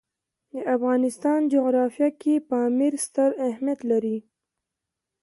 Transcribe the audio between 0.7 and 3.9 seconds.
افغانستان جغرافیه کې پامیر ستر اهمیت